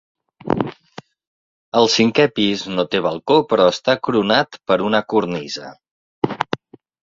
El 1.81 1.89
cinquè 1.97 2.25
pis 2.41 2.65
no 2.79 2.87
té 2.95 3.03
balcó 3.09 3.39
però 3.53 3.69
està 3.75 3.97
coronat 4.09 4.61
per 4.73 4.81
una 4.91 5.05
cornisa. 5.15 5.75